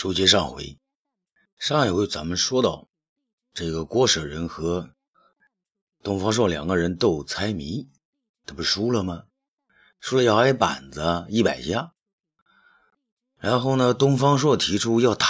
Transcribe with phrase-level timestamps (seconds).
[0.00, 0.78] 书接上回，
[1.58, 2.88] 上一回咱们说到，
[3.52, 4.94] 这个郭舍人和
[6.02, 7.86] 东方朔两个人斗猜谜，
[8.46, 9.24] 他不输了吗？
[10.00, 11.92] 输了要挨板子一百下。
[13.36, 15.26] 然后呢，东方朔提出要打，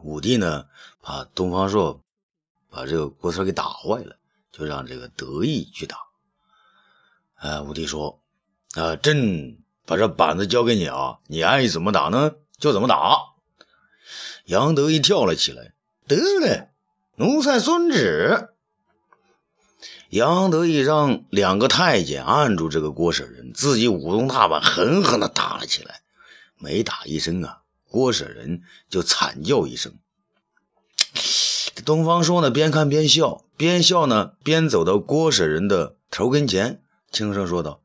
[0.00, 0.66] 武帝呢
[1.00, 2.02] 怕东方朔
[2.68, 4.18] 把这个郭四给打坏了，
[4.50, 5.98] 就让这个得意去打。
[7.36, 8.20] 啊，武帝说
[8.74, 13.22] ：“啊，朕。”把这板子交给你啊，你爱怎么打呢就怎么打。
[14.44, 15.72] 杨德一跳了起来，
[16.06, 16.68] 得嘞，
[17.16, 18.50] 奴才遵旨。
[20.08, 26.02] 杨德一让两个太监按住这个郭舍人，自己舞动大板，狠狠的打了起来。
[26.56, 29.94] 每打一声啊，郭舍人就惨叫一声。
[31.84, 37.80] 东方朔呢，边看边笑，边笑呢边走到郭舍人的头跟前，轻声说道：“。”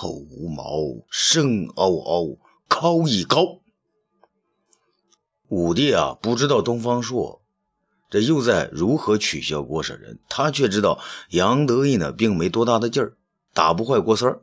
[0.00, 3.60] 口无毛，声嗷嗷，高一高。
[5.48, 7.42] 武帝啊，不知道东方朔
[8.08, 13.18] 这又在如何取笑郭舍人，他却知道杨得意呢，并没多大的劲儿，
[13.52, 14.40] 打不坏郭三儿。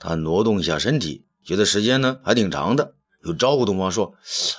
[0.00, 4.14] 他挪动一下身体，觉得时间呢还挺长的，又招呼东方朔：“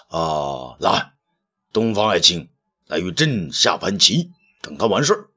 [0.07, 1.11] 啊，来，
[1.73, 2.47] 东方爱卿，
[2.85, 5.29] 来与朕下盘棋，等他完事儿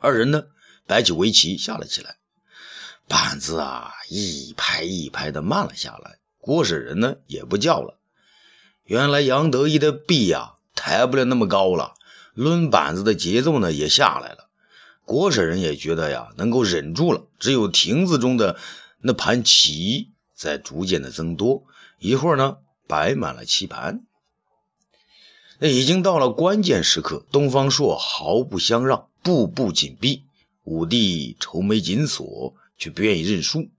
[0.00, 0.46] 二人呢，
[0.88, 2.16] 摆起围棋下了起来。
[3.08, 6.18] 板子啊，一拍一拍的慢了下来。
[6.38, 7.98] 郭舍人呢，也不叫了。
[8.84, 11.94] 原来杨得意的臂呀，抬不了那么高了，
[12.34, 14.48] 抡板子的节奏呢，也下来了。
[15.04, 17.22] 郭舍人也觉得呀，能够忍住了。
[17.38, 18.58] 只有亭子中的
[19.00, 21.64] 那盘棋在逐渐的增多，
[21.98, 24.04] 一会儿呢，摆满了棋盘。
[25.58, 30.24] 那已经到了关键时刻，东方朔毫不相让，步步紧逼。
[30.64, 32.54] 武帝愁眉紧锁。
[32.78, 33.70] 却不愿意认输。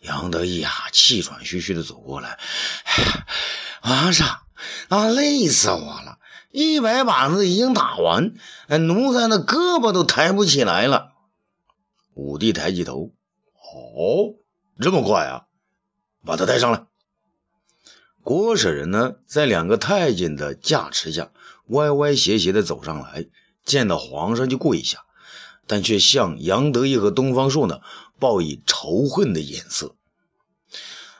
[0.00, 2.38] 杨得意啊，气喘吁吁的走过来，
[2.84, 3.26] 哎
[3.80, 4.40] 皇上，
[4.88, 6.18] 啊，累死我了！
[6.50, 8.34] 一百板子已经打完，
[8.68, 11.12] 奴才的胳膊都抬不起来了。
[12.14, 13.12] 武帝抬起头，
[13.54, 14.34] 哦，
[14.80, 15.46] 这么快啊！
[16.24, 16.84] 把他带上来。
[18.22, 21.30] 郭舍人呢，在两个太监的驾持下，
[21.66, 23.26] 歪歪斜斜的走上来，
[23.64, 25.04] 见到皇上就跪下。
[25.68, 27.80] 但却向杨得意和东方朔呢
[28.22, 29.96] 报以仇恨的眼色。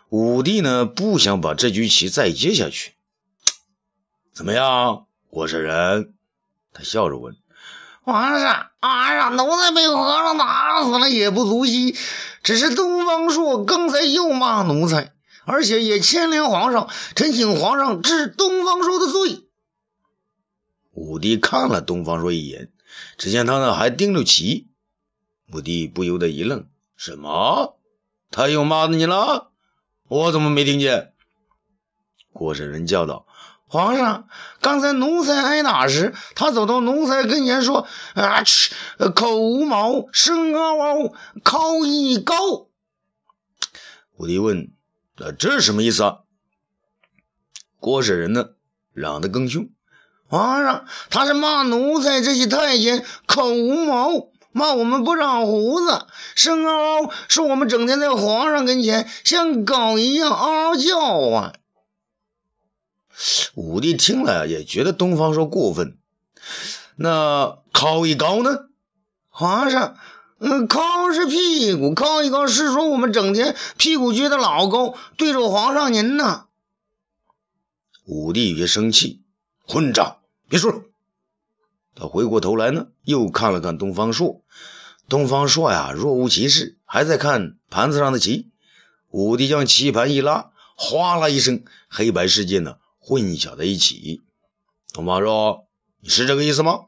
[0.09, 2.93] 武帝呢不想把这局棋再接下去。
[4.33, 6.15] 怎么样，我是人？
[6.73, 7.37] 他笑着问。
[8.05, 11.97] 皇上，皇上，奴才被皇上打死了也不足惜。
[12.45, 15.13] 只是东方朔刚才又骂奴才，
[15.45, 19.49] 而且也牵连皇上，臣请皇上治东方朔的罪。
[20.93, 22.71] 武帝看了东方朔一眼。
[23.17, 24.69] 只见他呢还盯着棋，
[25.53, 26.67] 武帝不由得一愣
[27.05, 27.81] ：“什么？
[28.31, 29.51] 他又骂你了？
[30.07, 31.15] 我怎么没听见？”
[32.33, 33.27] 郭舍人叫道
[33.67, 34.29] ：“皇上，
[34.61, 38.73] 刚才奴才挨打时，他走到奴才跟前说：‘啊，去，
[39.17, 42.69] 口无毛，声嗷嗷，靠一高。’”
[44.17, 44.73] 武帝问
[45.19, 46.19] ：“那这是什么意思啊？”
[47.81, 48.51] 郭舍人呢
[48.93, 49.71] 嚷得更凶。
[50.29, 61.55] 皇上，他是骂奴才这些太监口无毛，骂我们不长胡子，声嗷嗷，说我们整天在皇上跟前像狗一样嗷嗷叫唤。
[63.55, 65.99] 武帝听了也觉得东方朔过分。
[66.97, 68.67] 那靠一高呢？
[69.29, 69.97] 皇上，
[70.39, 76.47] 嗯，靠是屁股，靠一高是说我们整天屁股撅得老高，对着皇上您呢。
[78.05, 79.23] 武帝有些生气，
[79.67, 80.19] 混账！
[80.49, 80.83] 别说了，
[81.95, 84.43] 他回过头来呢，又看了看东方朔。
[85.09, 88.51] 东方朔呀，若无其事，还在看盘子上的棋。
[89.11, 94.23] 武帝将棋盘一拉，哗啦一声，黑白世界呢混淆在一起。
[94.95, 95.67] 东方朔，
[96.01, 96.87] 你是这个意思吗？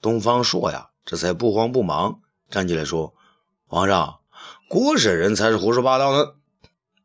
[0.00, 2.20] 东方朔呀，这才不慌不忙
[2.50, 3.14] 站起来说
[3.66, 4.20] ：“皇上，
[4.68, 6.34] 郭舍人才是胡说八道呢。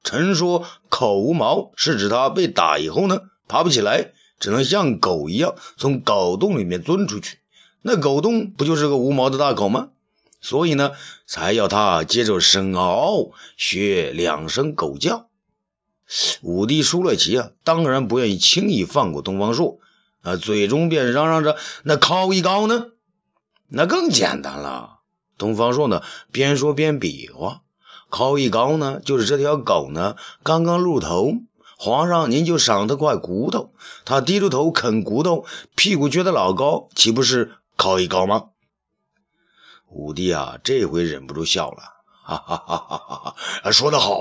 [0.03, 7.39] 臣说口无毛，是指他被打以后呢，爬不起来。”只能像狗一样从狗洞里面钻出去，
[7.81, 9.89] 那狗洞不就是个无毛的大狗吗？
[10.41, 10.91] 所以呢，
[11.25, 15.27] 才要他接着声嗷学两声狗叫。
[16.41, 19.79] 武帝输了棋啊，当然不愿意轻易放过东方朔
[20.21, 22.87] 啊，嘴中便嚷嚷着：“那靠一高呢？
[23.67, 24.99] 那更简单了。”
[25.37, 26.01] 东方朔呢，
[26.31, 27.61] 边说边比划
[28.09, 31.33] ：“靠一高呢，就是这条狗呢，刚刚露头。”
[31.81, 33.73] 皇上，您就赏他块骨头，
[34.03, 35.45] 他低着头啃骨头，
[35.77, 38.49] 屁股撅得老高，岂不是靠一高吗？
[39.87, 41.81] 武帝啊，这回忍不住笑了，
[42.21, 43.33] 哈哈哈哈哈
[43.63, 43.71] 哈！
[43.71, 44.19] 说得好。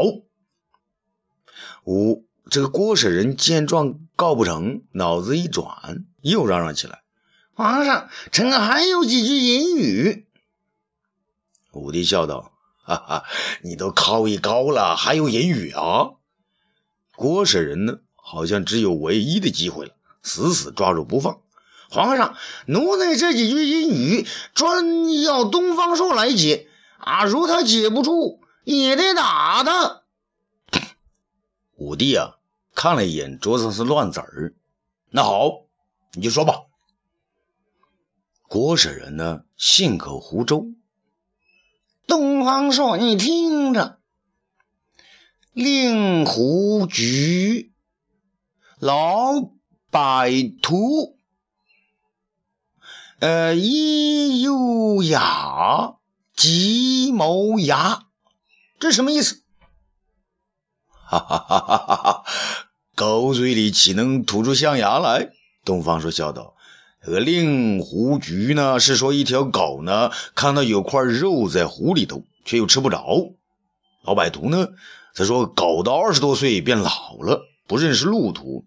[1.84, 7.02] 五这个郭舍人见状告不成，脑子一转，又嚷嚷起来
[7.54, 10.28] ：“皇上，臣还有几句言语。”
[11.74, 12.52] 武帝笑道
[12.86, 13.24] ：“哈哈，
[13.64, 16.12] 你都靠一高了，还有言语啊？”
[17.18, 19.92] 郭舍人呢，好像只有唯一的机会了，
[20.22, 21.40] 死死抓住不放。
[21.90, 22.36] 皇上，
[22.68, 24.24] 奴才这几句阴语，
[24.54, 26.68] 专要东方朔来解。
[26.98, 30.02] 啊，如他解不出，也得打他。
[31.74, 32.36] 武帝啊，
[32.72, 34.54] 看了一眼桌子上是乱子儿，
[35.10, 35.64] 那好，
[36.12, 36.66] 你就说吧。
[38.46, 40.76] 郭舍人呢，信口胡诌。
[42.06, 43.98] 东方朔，你听着，
[45.52, 47.72] 令狐局，
[48.78, 49.50] 老
[49.90, 50.30] 百
[50.62, 51.16] 图。
[53.20, 55.94] 呃，一优雅，
[56.36, 58.04] 吉谋牙，
[58.78, 59.42] 这什么意思？
[60.88, 62.24] 哈哈哈哈哈哈！
[62.94, 65.30] 狗嘴里岂能吐出象牙来？
[65.64, 66.54] 东方朔笑道
[67.02, 73.32] ：“这个令狐局呢，是说一条狗呢，看到有块肉在湖里头，却又吃不着。
[74.02, 74.68] 老百图呢，
[75.18, 78.66] 他说狗到二十多岁便老了，不认识路途。”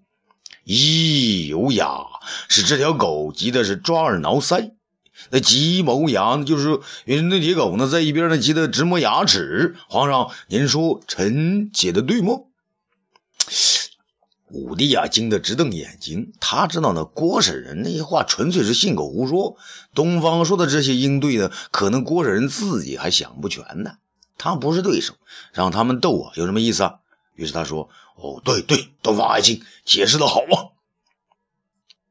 [0.67, 2.03] 咦有雅
[2.49, 4.73] 是这条狗急的是抓耳挠腮，
[5.29, 9.77] 那急谋牙，就是因为那铁狗呢在一边呢急得直磨牙齿。
[9.87, 12.33] 皇上，您说臣解的对吗？
[14.49, 19.55] 武帝啊惊得直瞪眼睛，他知道那郭舍人那些话纯粹是信口胡说。
[19.95, 23.93] 东方说的这些应对呢，可能郭舍人自己还想不全呢。
[24.43, 25.13] 他不是对手，
[25.53, 26.95] 让他们斗啊，有什么意思啊？
[27.35, 30.73] 于是他说：“哦，对对，东方爱卿解释的好啊。”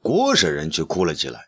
[0.00, 1.46] 郭舍人却哭了起来：“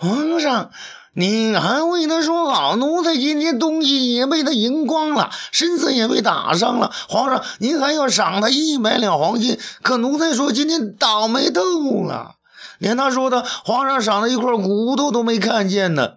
[0.00, 0.70] 皇上，
[1.12, 6.90] 您还为他说好，奴才今天东西也被他赢光了，身子也被打伤了。
[7.10, 9.60] 皇上，您还要赏他一百两黄金。
[9.82, 11.60] 可奴才说今天倒霉透
[12.02, 12.36] 了，
[12.78, 16.14] 连他说的皇上赏的一块骨头都没看见呢。”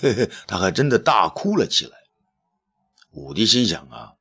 [0.00, 1.92] 嘿嘿，他还真的大哭了起来。
[3.10, 4.12] 武帝心想啊。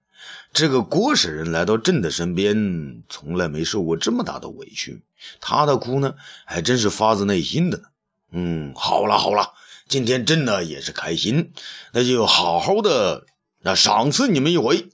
[0.54, 5.04] 这个郭婶人来到朕的身边，从来没受过这么大的委屈。
[5.42, 7.84] 他的哭呢，还真是发自内心的呢。
[8.32, 9.52] 嗯，好了好了，
[9.90, 11.52] 今天朕呢也是开心，
[11.92, 13.26] 那就好好的
[13.60, 14.88] 那赏赐你们一回。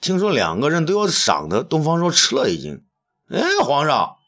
[0.00, 2.84] 听说两个人都要赏的，东方朔吃了一惊。
[3.28, 4.18] 哎，皇上，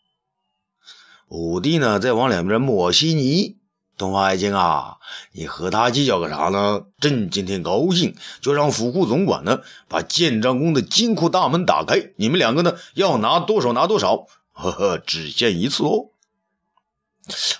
[1.28, 3.58] 武帝呢在往两边抹稀泥。
[3.96, 4.98] 东方爱卿啊，
[5.32, 6.82] 你和他计较个啥呢？
[7.00, 16.10] 朕今天高兴，就让府库总管呢把建章宫的金库大门打开，你们两个呢要拿多少拿多少，呵呵，只限一次哦。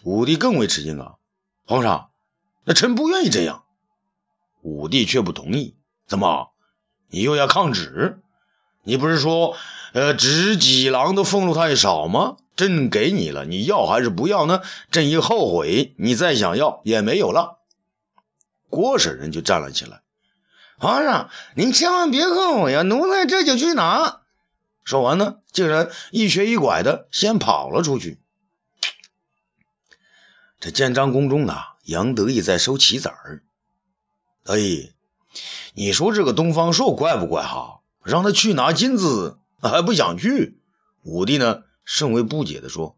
[0.03, 1.15] 武帝更为吃惊啊，
[1.67, 2.11] 皇上，
[2.65, 3.65] 那臣不愿意这样。
[4.61, 5.75] 武帝却不同意，
[6.07, 6.51] 怎么，
[7.09, 8.21] 你又要抗旨？
[8.83, 9.57] 你不是说，
[9.95, 12.37] 呃，执戟郎的俸禄太少吗？
[12.57, 14.63] 朕给你了，你要还是不要呢？
[14.91, 17.59] 朕一后悔，你再想要也没有了。
[18.71, 20.01] 郭婶人就站了起来
[20.79, 22.83] ：“皇上，您千万别后悔呀！
[22.83, 24.23] 奴才这就去拿。”
[24.85, 28.21] 说完呢，竟然一瘸一拐的先跑了出去。
[30.59, 31.55] 这建章宫中呢，
[31.85, 33.43] 杨得意在收棋子儿。
[34.45, 34.57] 哎，
[35.75, 37.81] 你说这个东方朔怪不怪哈？
[38.03, 40.61] 让他去拿金子还不想去。
[41.03, 41.65] 武帝呢？
[41.87, 42.97] 甚为不解地说：“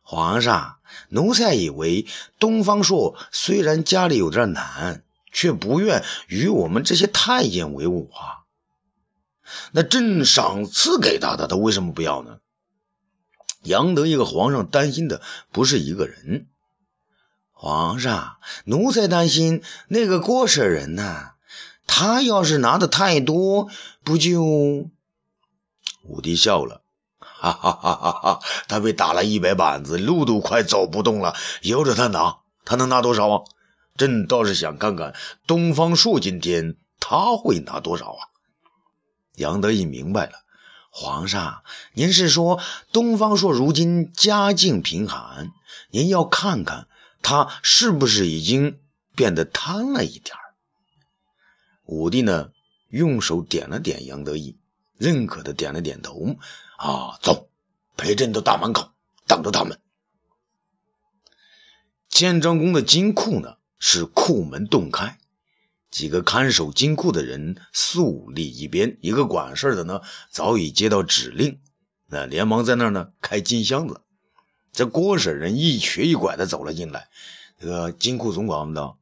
[0.00, 0.78] 皇上，
[1.10, 2.06] 奴才以为
[2.38, 8.48] 东方朔虽然家里有点难，却不愿与我们这些太监为伍啊。
[9.72, 12.38] 那朕赏赐给他的，他为什么不要呢？”
[13.64, 16.46] 杨德一个皇上担心的不是一个人。
[17.50, 21.32] 皇上，奴才担心那个郭舍人呐，
[21.88, 23.68] 他要是拿的太多，
[24.04, 24.88] 不就……
[26.04, 26.82] 武帝笑了。
[27.40, 28.40] 哈哈哈哈哈！
[28.66, 33.44] 他被打了一百板子，路都快走不动了，由着他拿，他能拿多少啊？
[33.96, 35.14] 朕倒是想看看
[35.46, 38.26] 东方朔今天他会拿多少啊！
[39.36, 40.32] 杨得意明白了，
[40.90, 42.60] 皇上，您是说
[42.92, 45.52] 东方朔如今家境贫寒，
[45.90, 46.88] 您要看看
[47.22, 48.80] 他是不是已经
[49.14, 50.36] 变得贪了一点
[51.84, 52.50] 武帝呢，
[52.88, 54.58] 用手点了点杨得意，
[54.96, 56.36] 认可的点了点头。
[56.78, 57.50] 啊，走，
[57.96, 58.92] 陪朕到大门口
[59.26, 59.80] 等着他们。
[62.08, 65.18] 建章宫的金库呢，是库门洞开，
[65.90, 71.60] 几个看守金库的人肃立一边，一个管事的呢，早已接到指令，
[72.06, 74.02] 那连忙在那儿呢开金箱子。
[74.70, 77.08] 这郭舍人一瘸一拐的走了进来，
[77.58, 79.00] 这个金库总管问道：“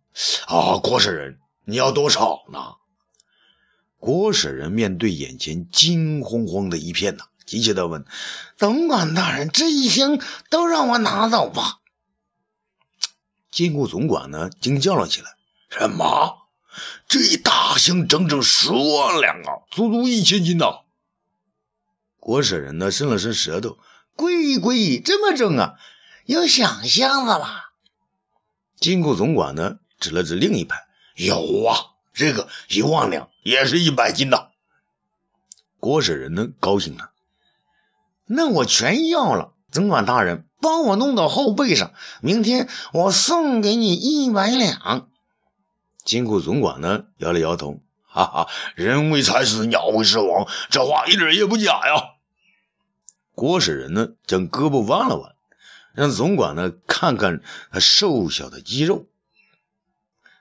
[0.48, 2.76] 啊，郭舍人，你要多少呢？”
[4.00, 8.04] 郭舍人面对眼前金慌慌的一片呐，急切地问
[8.58, 11.78] ：“总管大人，这一箱都让我拿走吧？”
[13.50, 15.36] 金库总管呢，惊叫了起来
[15.70, 16.48] ：“什么？
[17.08, 20.80] 这一大箱整整十万两啊，足足一千斤呐！”
[22.20, 23.78] 郭舍人呢，伸了伸舌头
[24.16, 25.76] ：“贵贵，这么重啊？
[26.26, 27.60] 有想箱子吗？”
[28.78, 34.50] 金库总管呢，指了指另一排：“有啊，这个一万两，也是一百斤的。”
[35.80, 37.12] 郭舍人呢，高兴了
[38.26, 41.92] ：“那我全要了，总管大人。”帮我弄到后背上，
[42.22, 45.06] 明天我送给你一百两。
[46.02, 47.78] 金库总管呢摇了摇头，
[48.08, 52.14] 哈哈，人为财死，鸟为食亡，这话一点也不假呀。
[53.34, 55.34] 郭使人呢将胳膊弯了弯，
[55.92, 59.04] 让总管呢看看他瘦小的肌肉。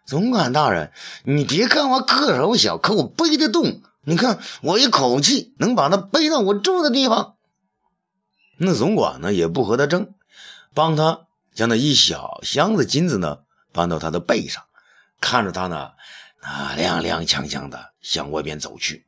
[0.05, 0.93] 总管大人，
[1.25, 3.81] 你别看我个头小，可我背得动。
[4.05, 7.34] 你看我一口气能把他背到我住的地方。
[8.57, 10.13] 那总管呢也不和他争，
[10.73, 13.39] 帮他将那一小箱子金子呢
[13.73, 14.63] 搬到他的背上，
[15.19, 15.91] 看着他呢
[16.41, 19.05] 啊踉踉跄跄的向外边走去。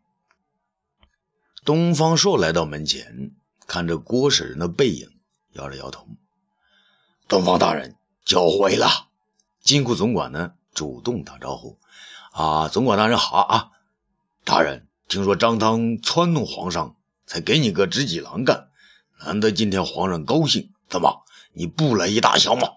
[1.64, 3.32] 东方朔来到门前，
[3.68, 5.10] 看着郭使人的背影，
[5.54, 6.08] 摇了摇头。
[7.28, 9.08] 东方大人，教诲了。
[9.62, 11.78] 金库总管呢主动打招呼
[12.32, 13.72] ：“啊，总管大人好啊！
[14.46, 18.70] 大人，听说张汤撺弄皇上，才给你个执戟郎干。”
[19.20, 22.70] 难得今天皇上高兴，怎么你不来一大箱吗？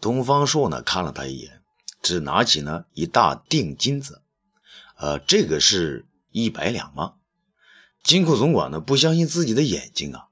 [0.00, 1.60] 东方朔呢看了他一眼，
[2.02, 4.22] 只拿起呢一大锭金子，
[4.96, 7.14] 呃，这个是一百两吗？
[8.04, 10.28] 金库总管呢不相信自己的眼睛啊，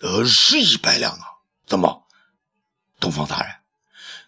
[0.00, 1.26] 呃，是一百两啊？
[1.66, 2.06] 怎么，
[3.00, 3.56] 东方大人，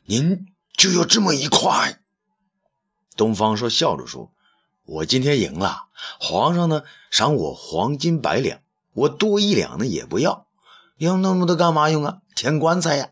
[0.04, 2.00] 您就要这么一块？
[3.16, 4.32] 东方朔笑着说
[4.84, 5.86] ：“我今天赢了，
[6.18, 8.60] 皇上呢赏我黄金百两。”
[8.92, 10.46] 我多一两呢也不要，
[10.96, 12.22] 要那么多干嘛用啊？
[12.34, 13.10] 填棺材呀！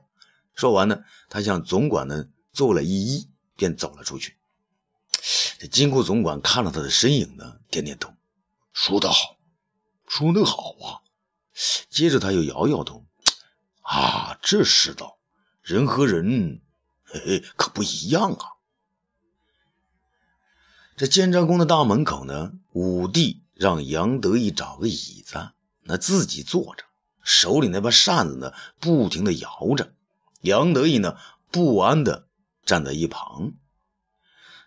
[0.55, 4.37] 说完呢，他向总管呢做了一揖，便走了出去。
[5.59, 8.13] 这金库总管看了他的身影呢，点点头，
[8.73, 9.37] 说得好，
[10.07, 11.03] 说得好啊。
[11.89, 13.05] 接着他又摇摇头，
[13.83, 15.19] 啊，这世道，
[15.63, 16.61] 人和人，
[17.05, 18.57] 嘿嘿，可不一样啊。
[20.97, 25.51] 这建章宫的大门口呢，武帝让杨得意找个椅子。
[25.87, 26.85] 那自己坐着，
[27.23, 29.93] 手里那把扇子呢，不停的摇着。
[30.41, 31.17] 杨得意呢，
[31.51, 32.27] 不安的
[32.65, 33.53] 站在一旁。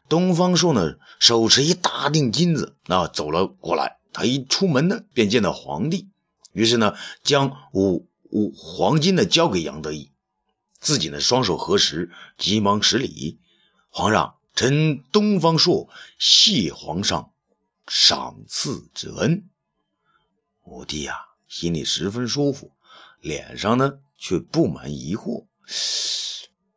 [0.07, 3.99] 东方朔呢，手持一大锭金子，那走了过来。
[4.11, 6.09] 他一出门呢，便见到皇帝，
[6.51, 10.11] 于是呢，将五五黄金呢交给杨得意，
[10.79, 13.39] 自己呢双手合十，急忙施礼
[13.89, 17.31] ：“皇上，臣东方朔谢皇上
[17.87, 19.48] 赏赐之恩。”
[20.69, 22.71] 武帝呀，心里十分舒服，
[23.19, 25.47] 脸上呢却布满疑惑。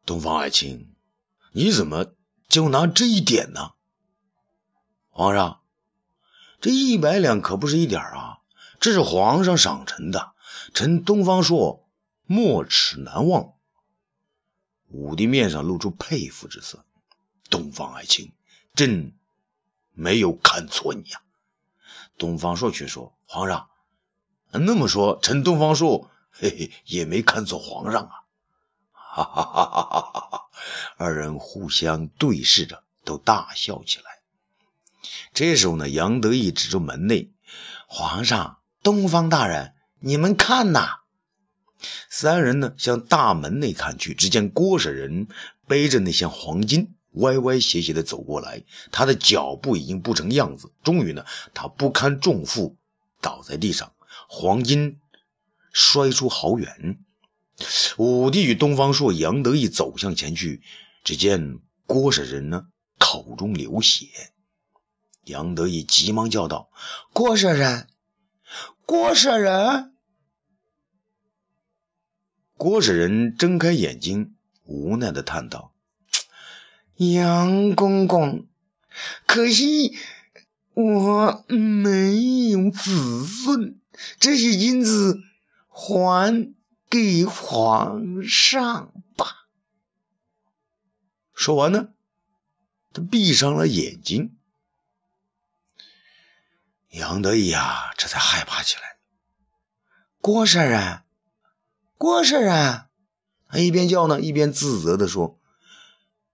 [0.06, 0.94] 东方爱卿，
[1.52, 2.14] 你怎么
[2.48, 3.72] 就拿这一点呢？
[5.10, 5.60] 皇上，
[6.62, 8.38] 这一百两可不是一点啊，
[8.80, 10.32] 这是皇上赏臣的，
[10.72, 11.86] 臣东方朔
[12.24, 13.52] 没齿难忘。
[14.88, 16.86] 武帝面上露出佩服之色。
[17.50, 18.32] 东方爱卿，
[18.74, 19.12] 朕
[19.92, 21.20] 没有看错你呀。
[22.16, 23.68] 东方朔却说：“皇上。”
[24.58, 28.12] 那么说，臣东方朔，嘿嘿，也没看错皇上啊！
[28.92, 30.42] 哈哈哈哈哈哈！
[30.96, 34.04] 二人互相对视着，都大笑起来。
[35.34, 37.32] 这时候呢，杨得意指着门内
[37.88, 41.00] ：“皇上，东方大人，你们看呐！”
[42.08, 45.28] 三人呢，向大门内看去，只见郭舍人
[45.66, 50.72] 背着那箱黄金，歪歪斜斜的走过来，他的脚步已经不成样子。
[50.84, 52.76] 终于呢，他不堪重负，
[53.20, 53.92] 倒在地上。
[54.34, 54.98] 黄金
[55.74, 56.98] 摔出好远，
[57.98, 60.62] 武帝与东方朔、杨得意走向前去，
[61.04, 64.06] 只见郭舍人呢口中流血，
[65.24, 66.70] 杨得意急忙叫道
[67.12, 67.88] ：“郭舍人，
[68.86, 69.92] 郭舍人！”
[72.56, 74.34] 郭舍人睁开眼睛，
[74.64, 75.74] 无奈的叹道
[76.96, 78.46] ：“杨公公，
[79.26, 79.94] 可惜
[80.72, 83.78] 我没有子孙。”
[84.18, 85.20] 这些银子
[85.68, 86.54] 还
[86.88, 89.48] 给皇上吧。
[91.34, 91.88] 说完呢，
[92.92, 94.36] 他闭上了眼睛。
[96.90, 98.98] 杨得意啊，这才害怕起来。
[100.20, 101.02] 郭善人，
[101.96, 102.84] 郭善人，
[103.48, 105.40] 他一边叫呢，一边自责的说：“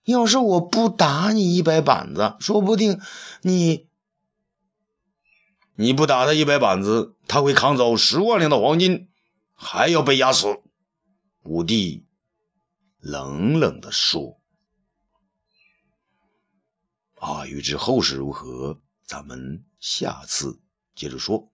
[0.04, 3.00] 要是我不打你一百板子，说不定
[3.42, 3.87] 你
[5.80, 9.08] 你不打他一百板子，他会扛走十万两的黄金，
[9.54, 10.60] 还要被压死。”
[11.44, 12.04] 武帝
[12.98, 14.40] 冷冷地说。
[17.14, 20.60] 啊，欲知后事如何，咱们下次
[20.96, 21.48] 接着说。